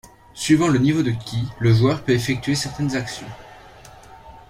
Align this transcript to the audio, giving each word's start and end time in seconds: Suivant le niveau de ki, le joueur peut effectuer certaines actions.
Suivant 0.33 0.67
le 0.67 0.79
niveau 0.79 1.03
de 1.03 1.11
ki, 1.11 1.45
le 1.59 1.71
joueur 1.75 2.03
peut 2.03 2.13
effectuer 2.13 2.55
certaines 2.55 2.95
actions. 2.95 3.29